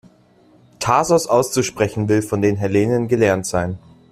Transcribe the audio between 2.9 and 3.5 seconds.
gelernt